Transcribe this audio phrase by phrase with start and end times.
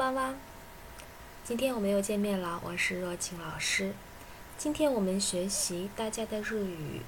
[0.00, 0.34] 哇哇！
[1.44, 3.92] 今天我们又见面了，我是若晴老师。
[4.56, 7.02] 今天我们学习大家的日语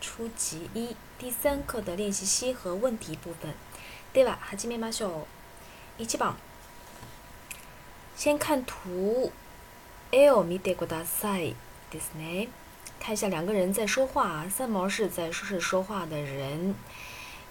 [0.00, 3.52] 初级一第三课的练习题和问题部分，
[4.14, 4.38] 对吧？
[4.42, 5.28] 哈吉梅马秀，
[5.98, 6.38] 一起棒！
[8.16, 9.30] 先看图
[10.12, 11.36] ，L 米德国大赛
[11.90, 12.48] d i s n e
[12.98, 14.48] 看一下两个人在说话啊。
[14.48, 16.74] 三毛是在说是说话的人，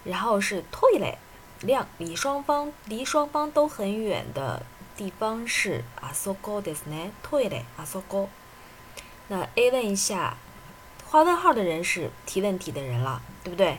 [0.02, 1.18] 然后是退嘞，
[1.60, 4.60] 亮离双方离双方都很远的。
[4.98, 7.12] 地方是あそこですね。
[7.22, 8.28] トイレあそこ。
[9.30, 10.36] 那 A 问一下，
[11.08, 13.78] 画问号的人是提问题的人了，对不对？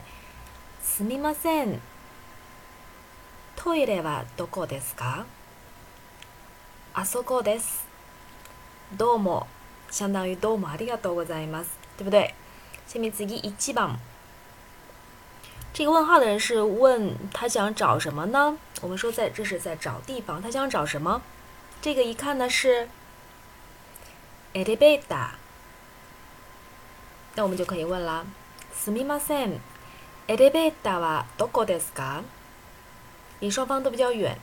[0.81, 1.81] すみません。
[3.57, 5.25] トイレはどこですか？
[6.93, 7.85] あそこです。
[8.97, 9.45] どうも
[9.91, 12.33] 相当于どうもありがとうございます，对不对？
[12.87, 13.99] 下面次一番。
[15.79, 18.57] 这个问号的人是问他想找什么呢？
[18.81, 21.21] 我们说在这是在找地方，他想找什么？
[21.81, 22.89] 这个一看呢是
[24.51, 25.27] e l e v a t o
[27.35, 28.25] 那我们就可以问了。
[28.77, 29.59] すみません，
[30.27, 32.23] エレベーターはどこですか？
[33.39, 34.37] 离双方都比较远。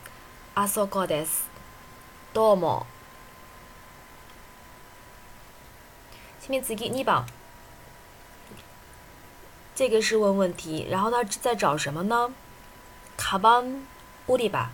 [0.55, 1.27] a s あそこですか？
[2.33, 2.87] どうも。
[6.41, 7.27] 前面自己你报。
[9.77, 12.33] 这个是问问题，然后他在找什么呢？
[13.19, 13.83] カバン
[14.27, 14.71] 売り場。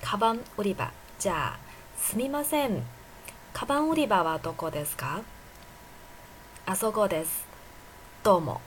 [0.00, 0.92] カバン売り場。
[1.18, 1.58] じゃ、
[2.00, 2.80] すみません。
[3.52, 5.20] カバン売り場はどこですか？
[6.64, 7.44] あそこです。
[8.22, 8.60] どうも。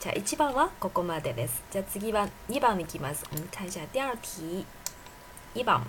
[0.00, 1.62] じゃ、一番はここまでです。
[1.70, 3.24] じゃ次一番、二番見きます。
[3.30, 4.64] 我们看一下第二题。
[5.54, 5.82] 二番，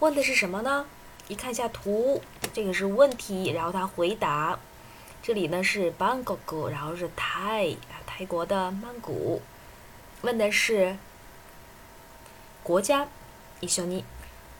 [0.00, 0.86] 问的是什么呢？
[1.28, 2.22] 一看一下图，
[2.54, 4.58] 这个是问题，然后他回答。
[5.26, 9.42] 这里呢是曼谷，然后是泰啊，泰国的曼谷。
[10.20, 10.96] 问的是
[12.62, 13.08] 国家，
[13.58, 14.04] 一緒に、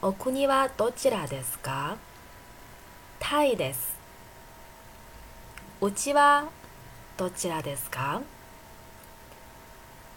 [0.03, 1.97] お国はどちらですか？
[3.21, 3.95] タイです。
[5.81, 6.47] うちは
[7.17, 8.21] どちらですか？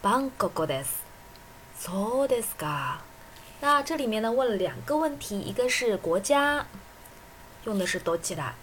[0.02, 1.06] バンコクです。
[1.78, 3.02] そうですか？
[3.62, 6.66] 那这里面呢问了两个问题，一个是国家，
[7.66, 8.54] 用的是どちら。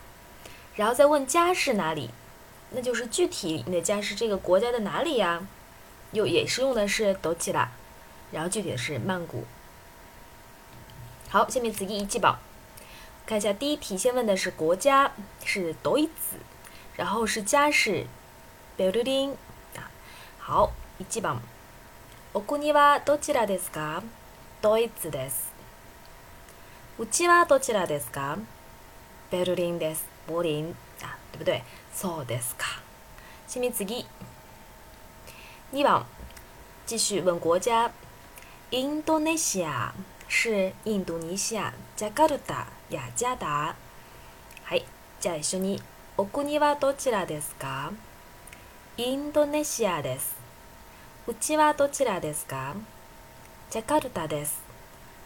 [0.76, 2.10] 然后再问家是哪里，
[2.70, 5.40] 那就是具体你的家是这个国家的哪里呀？
[6.12, 7.68] 又也是用的是どちら，
[8.30, 9.44] 然后具体的是曼谷。
[11.30, 12.38] 好，下面词义一记报。
[13.24, 15.10] 看一下第一题，先问的是国家
[15.44, 16.36] 是ドイツ，
[16.96, 18.06] 然后是家是
[18.78, 19.32] ベルリン
[19.76, 19.90] 啊。
[20.38, 21.40] 好，一记棒。
[22.34, 24.02] お国はどちらですか？
[24.60, 25.50] ドイツです。
[27.10, 28.38] 家はどちらですか？
[29.28, 30.06] ベルリンです。
[30.28, 30.76] ボリン。
[31.02, 32.66] あ、对不对そうですか。
[33.48, 34.04] 下面次。
[35.72, 36.06] 2番。
[36.86, 37.90] 继续问国家。
[38.70, 39.92] インドネシア
[40.28, 41.72] 是ンドネシア。
[41.96, 43.74] ジャカルタ、やジャダ。
[44.62, 44.84] はい。
[45.20, 45.82] じゃあ一緒に。
[46.16, 47.92] お国はどちらですか
[48.96, 50.36] インドネシアです。
[51.26, 52.74] うちはどちらですか
[53.70, 54.62] ジャカルタです。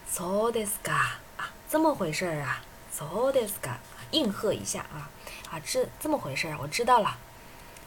[0.09, 1.19] そうですか。
[1.37, 2.70] あ、这么回事啊。
[2.93, 3.71] 说的是个
[4.11, 5.09] 应和一下啊
[5.51, 7.17] 啊，这这么回事儿，我知道了。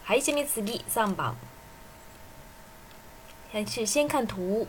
[0.04, 1.36] 还有一些名词地上榜，
[3.52, 4.68] 先去先看图，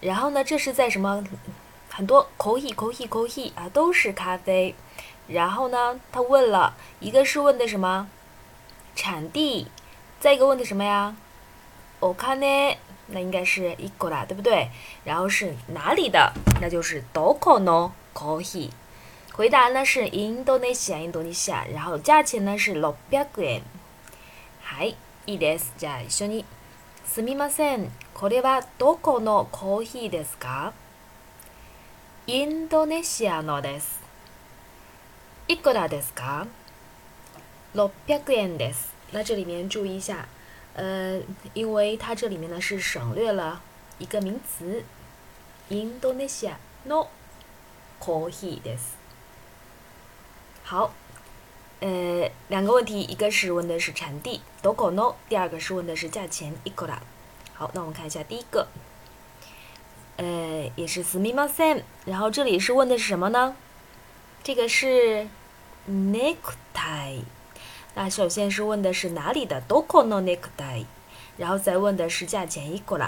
[0.00, 1.24] 然后呢，这是在什么？
[1.90, 4.74] 很多コーヒー、コーヒー、コーヒー啊，都是咖啡。
[5.28, 8.08] 然后呢，他问了一个是问的什么
[8.94, 9.66] 产地，
[10.18, 11.14] 再一个问的什么呀？
[12.00, 12.76] オカネ，
[13.08, 14.68] 那应该是一个啦，对不对？
[15.04, 16.32] 然后是哪里的？
[16.62, 18.70] 那就是 doko no こ o コーヒ e
[19.32, 21.64] 回答呢是インドネシア、インドネシア。
[21.66, 22.94] 然后价钱呢是600
[23.38, 23.62] 円。
[24.62, 24.94] はい、
[25.26, 25.72] いいです。
[25.78, 26.44] じゃあ一緒に。
[27.06, 30.74] すみません、これはどこのコーヒーですか
[32.26, 34.02] インドネシアのです。
[35.48, 36.46] いくらですか
[37.74, 38.92] 600円です。
[39.14, 40.28] 那这里面注意一下，
[40.74, 41.18] 呃，
[41.54, 43.62] 因为它这里面呢是省略了
[43.98, 44.84] 一个名词，
[45.70, 46.52] インドネシア
[46.86, 47.06] の
[47.98, 49.01] コーヒーです。
[50.72, 50.90] 好，
[51.80, 56.98] 呃，两个问题，一个是问的是产地 d o o n o 第二个是问的是价钱 i o く a
[57.52, 58.66] 好，那我们看一下第一个，
[60.16, 63.54] 呃，也是スミマセ然后这里是问的是什么呢？
[64.42, 65.26] 这个是
[65.90, 67.20] necktie，
[67.94, 70.86] 那首先是问的是哪里的 d o o o necktie，
[71.36, 73.04] 然后再问的是价钱 i o d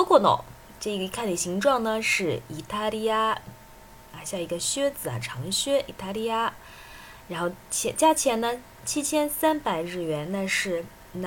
[0.00, 0.42] o k o n o
[0.80, 3.36] 这个看的形状呢是イタリア。
[4.14, 6.52] 啊，像一个靴子啊，长靴 a l i a
[7.32, 8.52] 然后钱价钱呢
[8.84, 10.84] 七千三百日元，那是
[11.14, 11.20] 七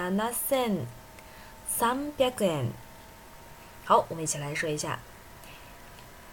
[0.48, 0.86] 千
[1.68, 2.68] 三百円。
[3.86, 5.00] 好，我们一起来说一下。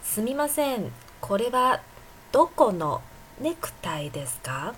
[0.05, 1.79] すみません、これは
[2.31, 3.01] どこの
[3.41, 4.75] ネクタイですか？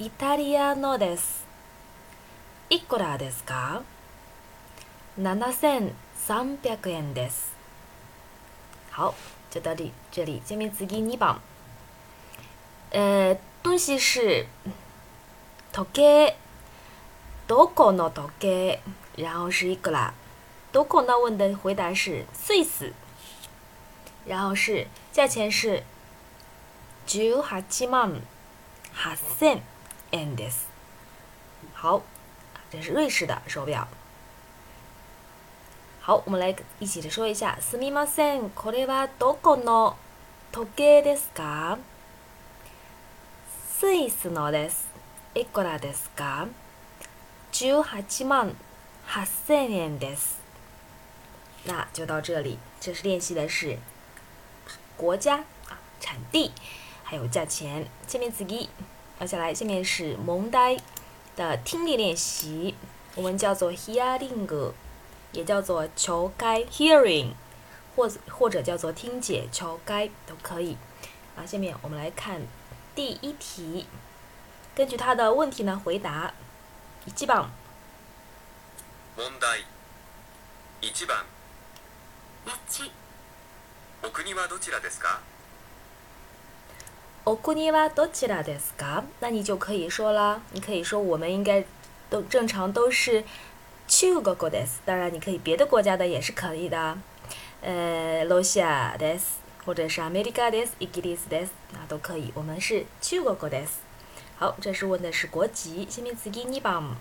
[0.00, 1.44] イタリアのです。
[2.68, 3.82] いくらですか？
[5.16, 7.52] 七千三百円です。
[8.90, 9.14] 好，
[9.52, 9.92] 就到这里。
[10.10, 11.16] 这里，下面次给你
[12.96, 14.46] 呃，东西是，
[15.70, 16.32] 头计，
[17.46, 18.08] 多高呢？
[18.14, 18.78] 头计，
[19.16, 20.14] 然后是一个啦，
[20.72, 22.94] 多高的问的回答是瑞士，
[24.24, 25.82] 然后是价钱是
[27.06, 28.10] 九哈七万，
[28.94, 29.60] 哈三
[30.12, 30.54] ，endes。
[31.74, 32.00] 好，
[32.70, 33.86] 这是瑞士的手表。
[36.00, 39.92] 好，我们来一起的说一下，すみません、これはどこの
[40.50, 41.76] 時計ですか？
[43.78, 44.88] スイスのです。
[45.34, 46.48] いくらですか
[47.52, 48.56] ？?18 万
[49.06, 50.38] 8000円です。
[51.66, 53.76] 那就到这里，这是练习的是
[54.96, 56.52] 国家啊、产地
[57.04, 57.86] 还有价钱。
[58.08, 58.70] 下面次己，
[59.20, 60.78] 接下来下面是蒙呆
[61.36, 62.74] 的听力练习，
[63.14, 64.72] 我们叫做 hearing
[65.32, 67.32] 也叫做求该 hearing，
[67.94, 70.78] 或者或者叫做听解求该都可以。
[71.36, 72.40] 啊，下面我们来看。
[72.96, 73.84] 第一题，
[74.74, 76.32] 根据他的问题呢回答。
[77.04, 77.44] 一番。
[79.16, 79.46] 问题
[80.80, 81.18] 一番。
[82.70, 82.90] 一。
[84.02, 85.20] お国はどちらですか？
[87.26, 89.04] お国はどちらですか？
[89.20, 91.66] 那你就可以说了，你可以说我们应该
[92.08, 93.22] 都正常都是
[93.86, 94.78] 中国国です。
[94.86, 96.96] 当然你可以别的国家的也是可以的，
[97.60, 99.44] 呃，ロシアです。
[99.66, 102.30] 或者是 America です、イギリスです那都可以。
[102.34, 103.80] 我们是中国語です。
[104.38, 105.88] 好，这是问的是国籍。
[105.90, 106.96] 下面次に2番。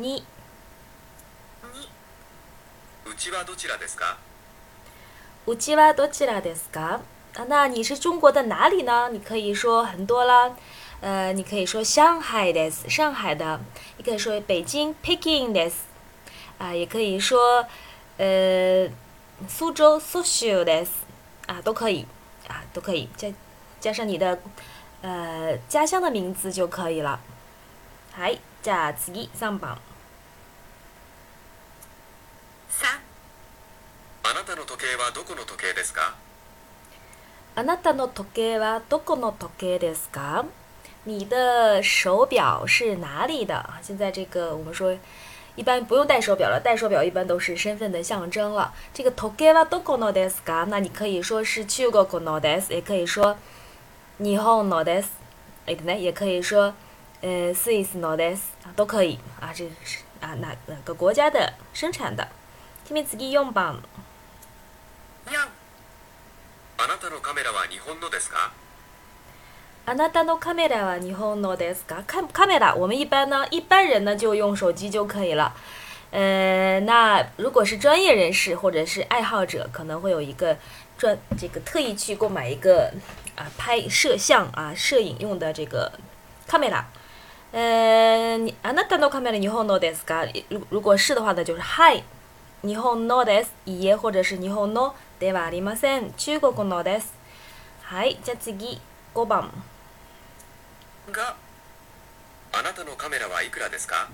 [0.00, 0.22] 2。
[3.06, 4.18] うちはどちらですか？
[5.46, 7.00] うちはどちらですか？
[7.36, 9.10] 啊，那你是中国的哪里呢？
[9.12, 10.50] 你可以说很多啦，
[11.00, 13.60] 呃，你可以说上海的，上海的，
[13.98, 15.66] 你可以说北京 Peking 的，
[16.58, 17.64] 啊、呃，也可以说
[18.18, 18.88] 呃
[19.48, 20.84] 苏州苏州的。
[21.46, 22.06] 啊都可以
[22.48, 23.28] 啊都可以，加
[23.80, 24.38] 加上你的
[25.02, 27.20] 呃家乡的名字就可以了。
[28.16, 29.76] はい、じゃあ次3番。
[32.70, 33.00] 三。
[34.22, 36.14] あなたの時計はどこの時計ですか？
[37.56, 40.46] あなたの時計はどこの時計ですか？
[41.06, 43.68] 你的手表是哪里的？
[43.82, 44.96] 现在这个我们说。
[45.56, 48.74] 一般不用戴手表了，戴手表一般都是身份的象征了。
[48.92, 53.36] 这个トーケラドコノデス那你可以说是キョゴコノデ也可以说
[54.18, 55.06] ニホンノデス，
[55.66, 56.74] 哎对也可以说、
[57.20, 58.34] 呃、スイスノデ
[58.64, 59.52] 啊，都可以啊。
[59.54, 62.26] 这是啊，哪哪个国家的生产的？
[62.86, 63.76] 下面自己用吧。
[69.86, 72.02] あなたのカメラは日本のですか？
[72.06, 75.54] カ c a m e 我们一般呢，一般人呢就用手机就可以了。
[76.10, 80.56] 呃，那如果是专业人士或者是爱好者，可能会有一个
[80.96, 82.90] 专这个特意去购买一个
[83.36, 85.92] 啊，拍摄像啊，摄影用的这个
[86.48, 86.72] カメラ。
[86.72, 86.84] e r a
[88.36, 89.32] 嗯，啊，那单头 camera
[89.78, 90.26] ですか？
[90.48, 91.96] 如如果是的话呢，就是 hi，
[92.62, 93.48] 日本のです。
[93.66, 96.10] ええ，或者是日本のではありません。
[96.16, 97.12] 中国のです。
[97.82, 98.78] はい，じゃ次ぎ
[99.12, 99.50] 五番。
[101.12, 101.36] が
[102.52, 104.08] あなたのカメラはいくらですか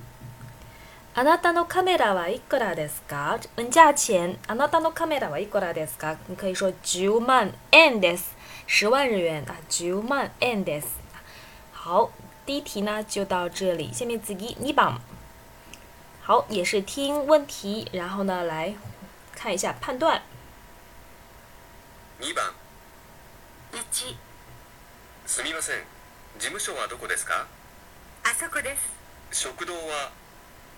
[1.15, 8.37] あなたのカメラはいくらですかうん价钱あなたのカメラはいくらですか你可以说10万円です。
[8.69, 10.99] 10万日元啊10万円です。
[11.75, 12.11] 好
[12.47, 13.93] 第一题呢就到这里。
[13.93, 15.01] 下面次一2番。
[16.23, 18.75] 好也是听问题然后呢来
[19.35, 20.21] 看一下判断。
[22.21, 22.53] 2番
[23.73, 24.15] 1
[25.27, 26.00] すみません。
[26.41, 27.47] 事務所はどこですか
[28.25, 28.75] あそこで
[29.31, 30.11] す食堂は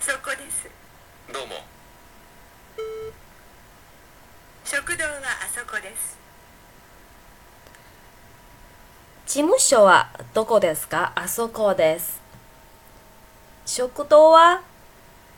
[0.00, 0.69] そこです
[1.33, 1.52] どうも
[4.64, 5.11] 食堂は
[5.47, 6.19] あそこです
[9.28, 12.21] 事務所はどこですかあそこです
[13.64, 14.62] 食堂は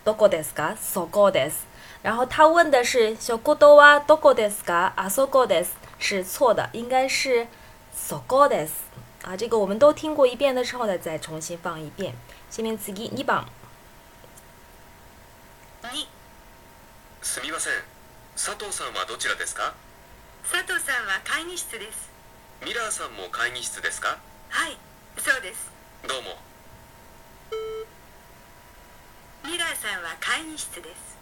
[0.07, 1.67] どこですかそこです。
[2.03, 5.77] 然后他问的是食堂はどこですかあそこです。
[5.99, 7.47] 是错的，应该是
[7.95, 9.04] そこです。
[9.25, 12.15] 啊，这个我们都听过一遍的时候呢，再重新放一遍。
[12.51, 13.45] 下面次二番。
[15.83, 15.89] 二。
[17.23, 17.73] すみません。
[18.37, 19.73] 佐藤さんはどちらですか。
[20.53, 22.11] 佐藤さんは会議室です。
[22.65, 24.19] ミラーさんも会議室ですか。
[24.51, 24.77] はい、
[25.19, 25.71] そうです。
[26.07, 26.37] どうも。
[29.51, 31.17] ミラーさんは会議室です。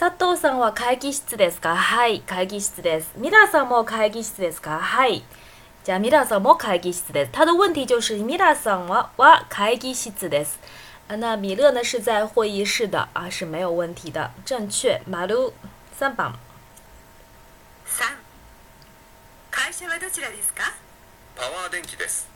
[0.00, 3.14] 佐藤さんは会議室ですかはい、会議室です。
[3.16, 5.22] ミラーさんも会議室ですかはい。
[5.86, 7.30] じゃあ、ミラさんも会議室です。
[7.30, 10.58] 他的問題就是、ミラさんはは会議室です。
[11.06, 14.32] 那米勒呢是在会议室的啊，是没有问题的。
[14.44, 15.54] 正确，马路
[15.96, 16.32] 三番。
[17.86, 18.16] 三。
[19.52, 20.74] 会社はどちらですか？
[21.36, 22.26] パワー電気です。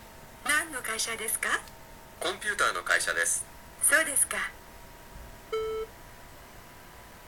[0.45, 1.49] 何の会社ですか？
[2.21, 3.45] コンピューターの会社です。
[3.83, 4.37] そうですか。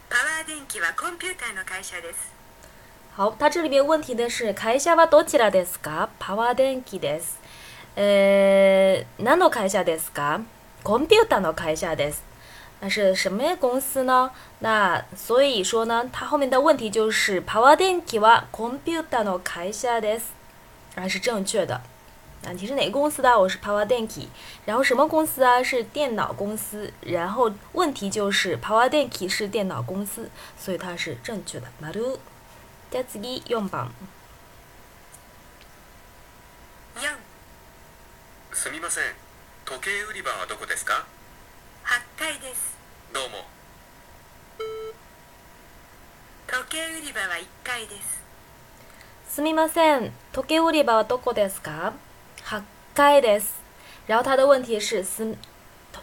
[0.08, 2.31] パワー電気はコンピューターの会社です。
[3.14, 6.08] 好，它这里边问题的是，会社はどちらですか？
[6.18, 7.36] パワーデンキです。
[7.94, 10.40] 呃，何の会社ですか？
[10.82, 12.22] コンピューターの会社です。
[12.80, 14.30] 那是什么公司呢？
[14.60, 20.30] 那所以说呢，它后面的问题就是パワーデンキはコンピューターの会社です。
[20.96, 21.82] 还是正确的。
[22.44, 23.38] 那你是哪个公司的？
[23.38, 24.28] 我是 p パワ e デンキ。
[24.64, 25.62] 然后什么公司啊？
[25.62, 26.90] 是电脑公司。
[27.02, 31.66] 然后问题就是 p パワ e デンキ是电脑公司，所以它是正确的。
[31.78, 32.16] マド
[32.92, 33.90] じゃあ次4番
[36.94, 37.08] 四。
[38.54, 39.04] すみません
[39.64, 41.06] 時計売り場はどこですか
[42.18, 42.76] 8階です
[43.14, 43.48] どうも
[46.46, 48.22] 時計売り場は1階です
[49.36, 51.94] すみません時計売り場はどこですか
[52.44, 52.62] 8
[52.94, 53.62] 階です
[54.06, 55.24] 然后他的问题是す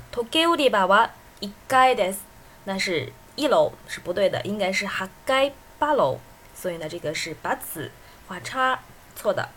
[0.10, 2.26] 時計売り場は1階です
[2.66, 6.20] 那是一楼是不对的应该是8階八楼
[6.62, 7.90] 所以呢，这个是把子
[8.28, 8.78] 画叉，
[9.16, 9.48] 错的。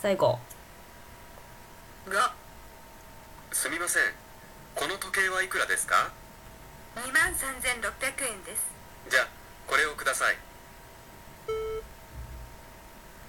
[0.00, 0.38] 最後。
[2.08, 2.32] が、
[3.52, 4.02] すみません。
[4.74, 6.10] この時計はいくらですか？
[7.04, 8.62] 二万三千六百円です。
[9.10, 9.28] じゃ
[9.68, 10.36] これをください。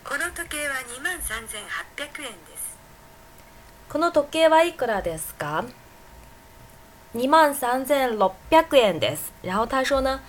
[0.06, 2.78] この時計は二万三千八百円です。
[3.90, 5.66] この時計はいくらですか？
[7.14, 9.34] 二万三千六百円です。
[9.44, 10.22] 然后他说呢。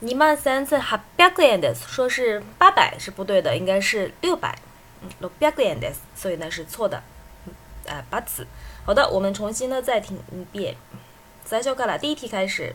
[0.00, 4.56] 你们三次哈百块钱的，说是八百是不对的，应该是六百
[5.18, 7.02] 六百块钱的，所以呢是错的
[7.88, 8.46] 啊，八次。
[8.84, 10.76] 好的，我们重新呢再听一遍，
[11.44, 12.74] 再小卡了，第一题开始。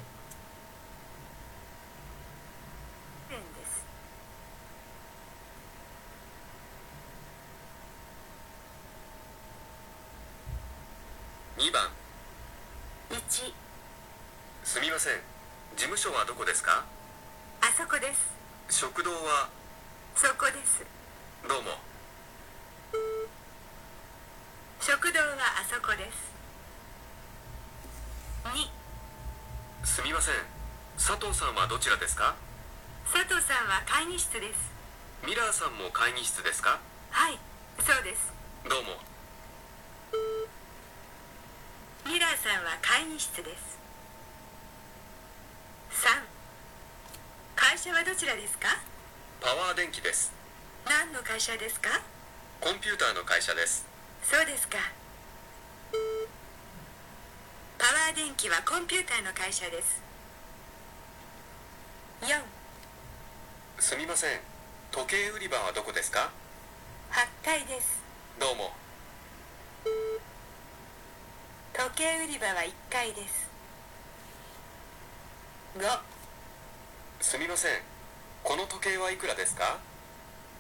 [29.94, 30.34] すみません
[30.98, 32.34] 佐藤さんはどちらですか
[33.06, 34.74] 佐藤さんは会議室です
[35.22, 36.82] ミラーさんも会議室ですか
[37.14, 37.38] はい
[37.78, 38.34] そうです
[38.66, 38.98] どうも
[42.10, 43.78] ミラーさんは会議室です
[46.02, 46.26] 3
[47.54, 48.74] 会社はどちらですか
[49.42, 50.34] パワー電気です
[50.90, 52.02] 何の会社ですか
[52.62, 53.86] コンピューターの会社です
[54.24, 55.03] そうですか
[57.84, 60.02] パワー電気はコンピューターの会社です
[62.22, 62.32] 4
[63.78, 64.30] すみません
[64.90, 66.32] 時計売り場はどこですか
[67.12, 68.00] 8階です
[68.40, 68.72] どうも
[71.76, 73.52] 時計売り場は1階です
[75.76, 75.84] 5
[77.20, 77.72] すみません
[78.46, 79.76] この時計はいくらですか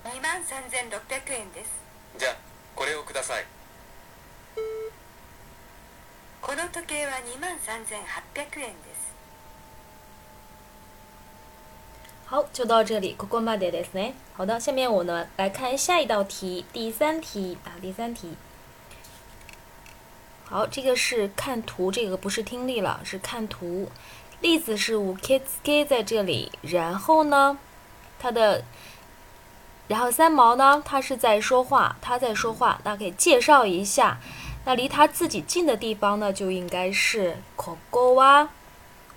[0.03, 1.71] 2万3600円です
[2.19, 2.35] じゃあ
[2.75, 3.45] これをください
[6.55, 9.15] この時計は二万三千八百円です。
[12.27, 14.11] 好，就到这里，ここまでですね。
[14.37, 18.35] 好的，下面我呢来看下一道题，第三题啊，第三题。
[20.45, 23.89] 好，这个是看图，这个不是听力了，是看图。
[24.41, 27.57] 例子是五 KZK 在这里，然后呢，
[28.19, 28.63] 它的，
[29.87, 34.19] 然后三毛呢，他是在说话，他在说话，那可以介绍一下。
[34.65, 38.49] 那离他自己近的地方呢，就应该是 e t s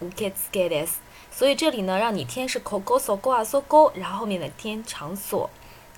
[0.01, 0.97] ウケスケで s
[1.31, 5.49] 所以这里呢，让你填是 g o so g o a so go，然后后面的填场所、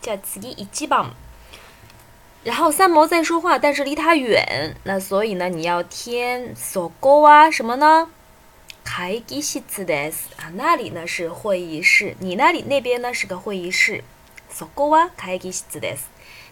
[0.03, 1.07] じゃ i b 一番。
[2.45, 8.11] 然后三毛在说话，但是离他远，那所以呢，你要填 g o は什么呢？
[8.85, 14.03] 会議室です啊，那里呢是会议室，你那里那边呢是个会议室，
[14.53, 16.09] そこは会議室です、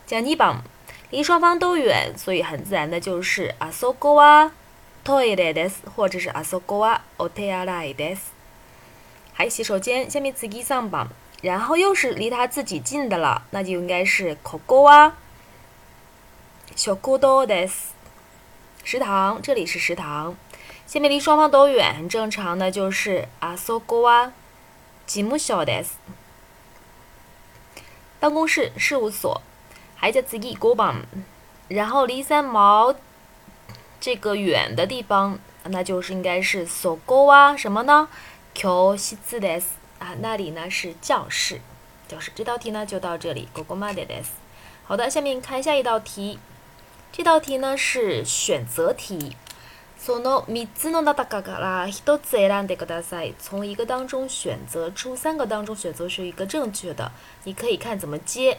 [0.09, 0.63] じゃ二番。
[1.11, 3.87] 离双方都远，所以很自然的就是 Asokoa
[5.05, 8.23] t o i 托伊雷 e s 或者是阿苏哥瓦奥 a l 拉伊德斯。
[9.33, 11.09] 还有洗手间，下面自己上吧。
[11.43, 15.15] 然后又是离他自己近的了，那就应该是考 o 瓦
[16.75, 17.55] 小古多德
[18.83, 20.35] 食堂，这里是食堂，
[20.89, 24.33] 下面离双方都远，正常的就是阿 o 哥瓦
[25.07, 25.95] 吉穆小德斯。
[28.19, 29.41] 办公室，事务所。
[29.97, 30.95] 还在自己沟吧，
[31.69, 32.95] 然后离三毛
[33.99, 38.09] 这个远的地方，那就是应该是索沟啊，什么呢？
[38.55, 39.61] 桥西子的
[39.99, 41.61] 啊，那里呢是教室，
[42.07, 42.31] 教室。
[42.35, 44.15] 这道题呢就到这里，果果妈的的。
[44.85, 46.39] 好的，下面看下一道题，
[47.11, 49.35] 这道题呢是选择题，
[49.99, 50.21] 从
[53.65, 57.11] 一个当中选择出三个当中选择出一个正确的，
[57.45, 58.59] 你可以看怎么接。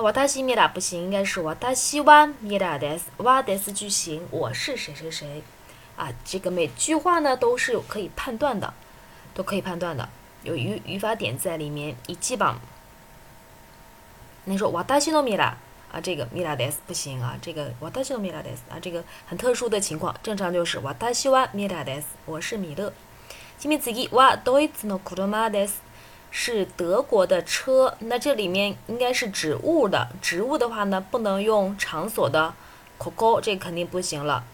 [0.00, 3.06] 我达西ミラ不行，应该是我达西はミラです。
[3.18, 5.42] ワです句型，我是谁谁谁
[5.96, 6.08] 啊？
[6.24, 8.72] 这个每句话呢都是有可以判断的，
[9.34, 10.08] 都可以判断的，
[10.44, 11.96] 有语语法点在里面。
[12.06, 12.60] 一记吧。
[14.44, 15.54] 你说我达西のミラ
[15.90, 22.92] 啊，这个ミラです不行啊，这个我たしのミラです啊，这个很特殊的情况，正常就是我たしはミラです，我是米勒。
[23.58, 25.87] 次に次ぎはドイツの車です。
[26.30, 30.08] 是德国的车，那这里面应该是植物的。
[30.20, 32.54] 植物的话呢，不能用场所的
[32.98, 34.44] ，coco 这肯定不行了。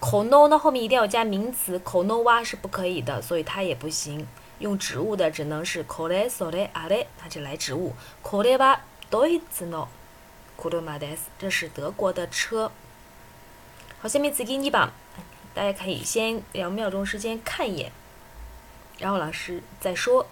[0.00, 4.26] cono 那后面一定要加名词，cono 哇是不可以的，所以它也不行。
[4.58, 7.92] 用植物的只能是 k o r e s o r e 啊 e 它就来植物。
[8.22, 9.88] k o r e v a doyzeno
[10.60, 12.70] kudomades 这是德国的车。
[14.00, 14.92] 好，下面自己你吧，
[15.54, 17.90] 大家可以先两秒钟时间看一眼，
[18.98, 20.24] 然后老师再说。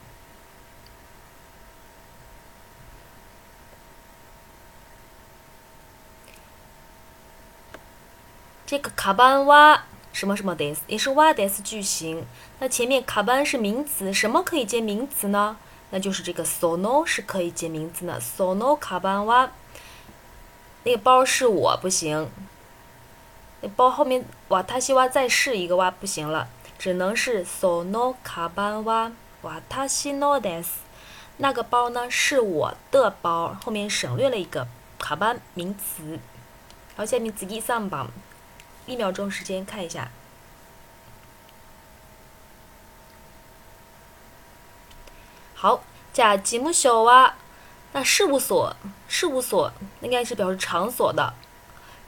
[8.73, 9.83] 这个卡班哇
[10.14, 12.25] 什么什么 this 也是哇的斯句型。
[12.59, 15.59] 那前面卡班是名词，什么可以接名词呢？
[15.91, 19.50] 那就是这个 sono 是可以接名词的，sono 卡班哇。
[20.85, 22.31] 那个包是我不行，
[23.61, 26.49] 那包后面哇他西哇再试一个哇不行了，
[26.79, 29.12] 只能是 sono 卡班哇
[29.43, 30.79] 哇他西诺 i s
[31.37, 34.67] 那个包呢是我的包，后面省略了一个
[34.99, 36.19] 卡班名词。
[36.97, 38.11] 好，下面自己上榜。
[38.86, 40.10] 一秒钟时间看一下。
[45.54, 47.34] 好，假吉姆小娃，
[47.92, 48.75] 那事务所，
[49.06, 51.32] 事务所应该是表示场所的。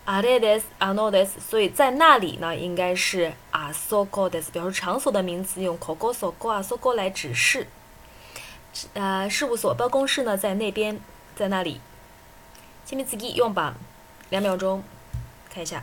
[0.07, 7.69] 阿列德斯阿诺德斯，所以在那里呢，应该是阿索戈德斯，表示场所的名词用科戈索科阿索戈来指示。
[8.95, 11.01] 呃，事务所办公室呢，在那边，
[11.37, 11.81] 在那里。
[12.85, 13.77] 前面自己用吧，
[14.29, 14.83] 两秒钟
[15.49, 15.83] 看一下。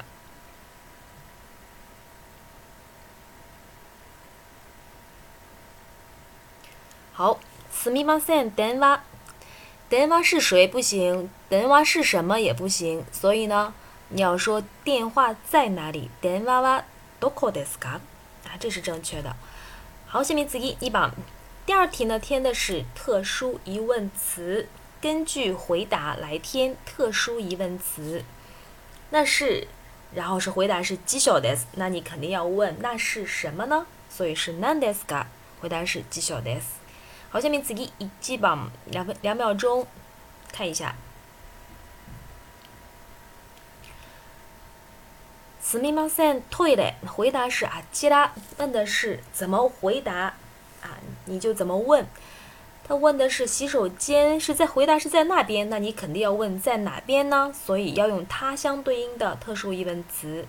[7.14, 9.04] 好，すみません電話。
[9.90, 13.74] 電話是谁不行，電話是什么也不行，所以呢，
[14.08, 16.10] 你要说电话在哪里。
[16.22, 16.84] 電話は
[17.20, 18.00] どこですか？
[18.48, 19.36] 啊，这是正确的。
[20.08, 21.12] 好，下面次ぎ一問。
[21.66, 24.70] 第二题呢，填的是特殊疑问词，
[25.02, 28.24] 根据回答来填特殊疑问词。
[29.10, 29.68] 那是，
[30.16, 33.86] 然后是回答是小的，那你肯定要问那是什么呢？
[34.10, 35.26] 所以是 n な e ですか？
[35.62, 36.60] 回答是小さい。
[37.32, 39.88] 好，下面自己一记吧，两分两秒钟，
[40.52, 40.96] 看一下。
[45.62, 50.34] 此密码三退了，回答是吉拉，问的是怎么回答
[50.82, 52.06] 啊，你就怎么问。
[52.86, 57.54] 他问的是洗手间是在回答是在那边，那你肯定要问在哪边呢？
[57.56, 60.46] 所以要用它相对应的特殊疑问词。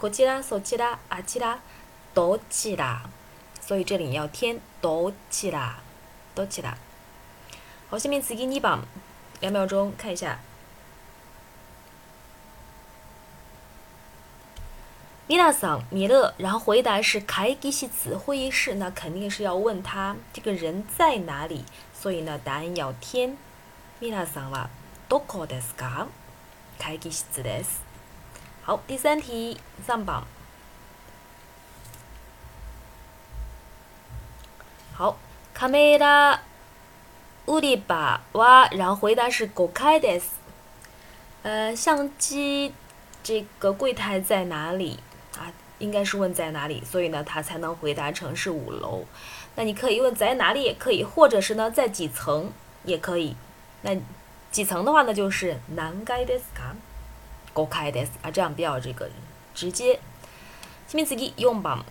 [0.00, 1.58] こちら、そちら、あちら、
[2.12, 3.08] どちら。
[3.66, 5.80] 所以这里要填多奇达，
[6.36, 6.78] 多奇达。
[7.90, 8.78] 好，下面词给你吧，
[9.40, 10.38] 两秒钟看一下。
[15.26, 21.64] 米拉桑米勒，然后回答是开吉西兹会议室，那肯定是要问他这个人在哪里。
[21.92, 23.36] 所以呢，答案要填
[23.98, 24.70] 米拉桑了。
[25.08, 26.06] 多科德斯卡，
[26.78, 27.42] 开吉西兹。
[28.62, 30.24] 好，第三题上榜。
[34.98, 35.18] 好，
[35.52, 36.40] 卡梅拉
[37.48, 40.18] 乌迪巴哇，然后回答是五开で
[41.42, 42.72] 呃，相机
[43.22, 44.98] 这个柜台在哪里
[45.36, 45.52] 啊？
[45.80, 49.04] 应该是问在哪里，所以呢，他才能回答成是五楼。
[49.56, 52.50] 那你可以问在哪里也可以，或者是呢，在几层
[52.86, 53.36] 也可以。
[53.82, 53.94] 那
[54.50, 56.72] 几层的话呢，就是南街ですか？
[57.52, 59.10] 高开です啊，这样比较这个
[59.54, 60.00] 直接。
[60.88, 61.84] 次面自己用吧。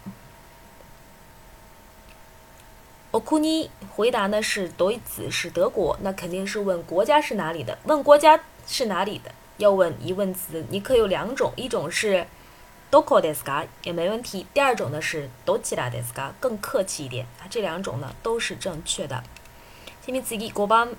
[3.15, 4.99] 奥库尼回答呢是德语，
[5.31, 7.77] 是德国，那肯定是问国家是哪里的。
[7.85, 12.27] 问国家是哪里的，要问疑问词，你可有两种，一种是
[12.91, 17.25] “doko d どこですか”，也没问题；第二种呢是“dochira どちらですか”，更客气一点。
[17.49, 19.23] 这两种呢都是正确的。
[20.05, 20.89] 次に次、五番，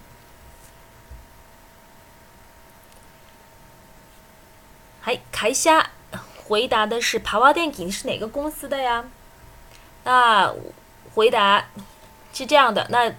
[5.05, 5.85] はい、会社
[6.48, 9.05] 回答的是爬蛙电影是哪个公司的呀？
[10.05, 10.55] 那
[11.14, 11.66] 回答。
[12.37, 13.14] 是这样的，那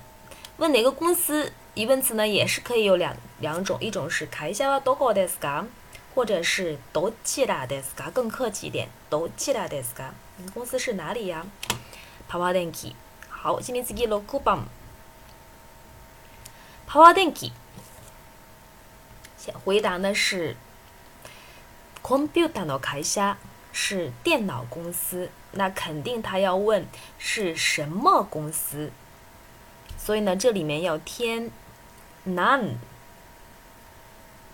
[0.58, 2.28] 问哪个公司疑问词呢？
[2.28, 5.66] 也是可以有两两种，一种是开销的多高ですか？
[6.14, 8.12] 或者是どちらですか？
[8.14, 10.12] 更客气一点，どちらですか？
[10.36, 11.44] 你们公司是哪里呀？
[12.28, 14.60] 好，下面自己录库吧。
[19.66, 20.56] 回答呢是
[22.04, 23.36] computer 开销，
[23.74, 25.32] 是电脑公司。
[25.54, 26.86] 那肯定他要问
[27.18, 28.92] 是什么公司。
[30.08, 31.52] 所以呢，这里面要添
[32.24, 32.78] n n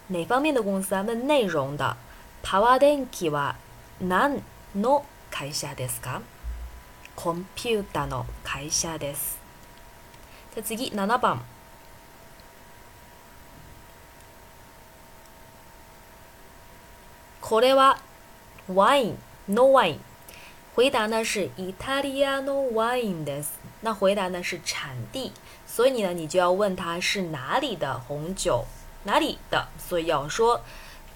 [0.07, 1.03] 哪方面的公司啊？
[1.03, 1.95] 问内容的。
[2.41, 3.55] パワーは
[3.99, 4.41] 何
[4.75, 6.21] の会社ですか？
[7.15, 9.37] コンピュータの会社です。
[10.55, 11.39] じゃ次7番。
[17.41, 17.99] これは
[18.73, 19.17] ワイン、
[19.49, 20.12] ノワイン。
[20.75, 23.43] 回答呢是 Italiano wine 的，
[23.81, 25.31] 那回答呢是产地，
[25.67, 28.65] 所以你呢，你就要问他是哪里的红酒，
[29.03, 30.61] 哪里的，所以要说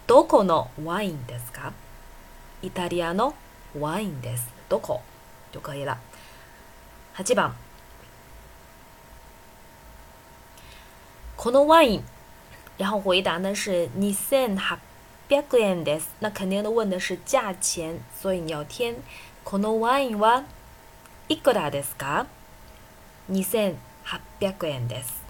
[0.08, 1.72] Doko no wine ですか
[2.62, 3.34] ，Italiano
[3.76, 5.02] wine です s d o k o
[5.52, 5.98] 就可以了。
[7.18, 7.52] 8番
[11.36, 12.02] このワイン，
[12.78, 14.56] 然后回答呢是2000
[15.50, 18.96] 円です，那肯定的问的是价钱，所以你要填。
[19.50, 20.44] このワインは
[21.30, 22.28] いくらですか？
[23.30, 25.22] 二千八百円です。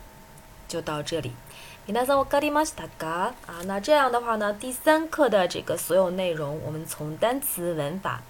[0.68, 1.34] 就到这里，
[1.86, 3.36] 皆さんお帰りましたか？
[3.46, 8.24] 啊，那这样的话呢，第三课的这个所有内容，我们从单词、文法，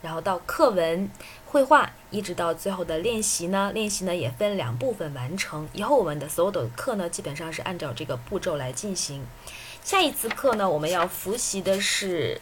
[0.00, 1.10] 然后到课文、
[1.48, 3.70] 绘画，一直到最后的练习呢？
[3.74, 5.68] 练习呢也分两部分完成。
[5.74, 9.22] 以后我们的所有的课呢，基本上是按照这个步骤来进行。
[9.84, 12.40] 下一次课呢，我们要复习的是。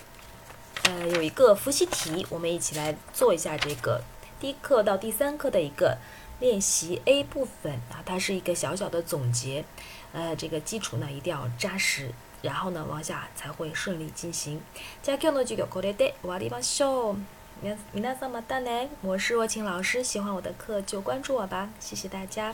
[0.85, 4.03] 呃，有一个复习题，我们一起来做一下这个
[4.41, 5.97] 第一课到第三课的一个
[6.41, 9.65] 练习 A 部分啊，它是一个小小的总结。
[10.13, 12.11] 呃，这个基础呢一定要扎实，
[12.43, 14.61] 然后呢往下才会顺利进行。
[15.03, 17.13] 加 Q 呢就搞的对，我的帮秀
[17.61, 22.53] 明明天上班打呢，我是若晴老师，喜欢我的课就关注我吧，谢谢大家。